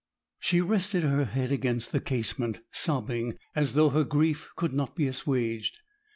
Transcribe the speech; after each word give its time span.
She 0.39 0.61
rested 0.61 1.03
her 1.03 1.25
head 1.25 1.51
against 1.51 1.91
the 1.91 2.01
casement, 2.01 2.61
sobbing, 2.71 3.37
as 3.55 3.73
though 3.73 3.89
her 3.89 4.03
grief 4.03 4.49
could 4.55 4.73
not 4.73 4.95
be 4.95 5.05
assuaged. 5.05 5.77